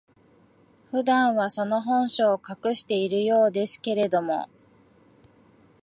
[0.89, 4.49] 普段は、その本性を隠しているようですけれども、